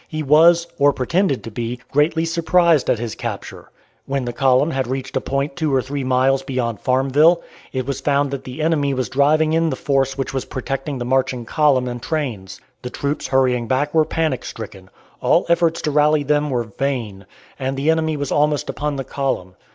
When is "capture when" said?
3.13-4.25